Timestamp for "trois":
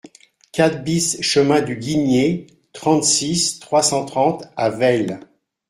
3.59-3.83